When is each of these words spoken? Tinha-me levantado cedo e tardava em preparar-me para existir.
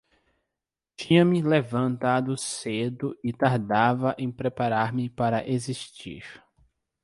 Tinha-me 0.97 1.43
levantado 1.43 2.35
cedo 2.35 3.15
e 3.23 3.31
tardava 3.31 4.15
em 4.17 4.31
preparar-me 4.31 5.11
para 5.11 5.47
existir. 5.47 6.43